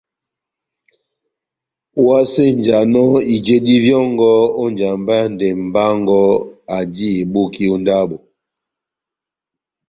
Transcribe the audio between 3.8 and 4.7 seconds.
vyɔngɔ ó